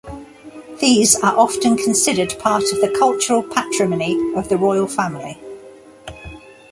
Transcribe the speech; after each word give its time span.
These 0.79 1.13
are 1.19 1.37
often 1.37 1.77
considered 1.77 2.33
part 2.39 2.63
of 2.71 2.81
the 2.81 2.89
cultural 2.97 3.43
patrimony 3.43 4.17
of 4.35 4.49
the 4.49 4.57
royal 4.57 4.87
family. 4.87 5.39